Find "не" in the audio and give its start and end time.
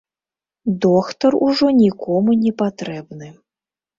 2.45-2.53